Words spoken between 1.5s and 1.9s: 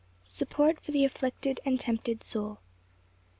and